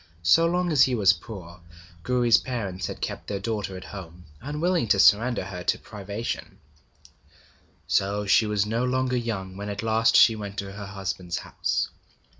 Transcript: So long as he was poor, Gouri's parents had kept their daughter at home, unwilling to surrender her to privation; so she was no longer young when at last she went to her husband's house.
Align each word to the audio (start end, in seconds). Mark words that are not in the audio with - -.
So 0.23 0.47
long 0.47 0.71
as 0.71 0.81
he 0.81 0.95
was 0.95 1.13
poor, 1.13 1.61
Gouri's 2.01 2.39
parents 2.39 2.87
had 2.87 3.01
kept 3.01 3.27
their 3.27 3.39
daughter 3.39 3.77
at 3.77 3.83
home, 3.83 4.25
unwilling 4.41 4.87
to 4.87 4.99
surrender 4.99 5.43
her 5.43 5.63
to 5.65 5.77
privation; 5.77 6.57
so 7.85 8.25
she 8.25 8.47
was 8.47 8.65
no 8.65 8.83
longer 8.83 9.15
young 9.15 9.55
when 9.57 9.69
at 9.69 9.83
last 9.83 10.15
she 10.15 10.35
went 10.35 10.57
to 10.57 10.71
her 10.71 10.87
husband's 10.87 11.37
house. 11.37 11.89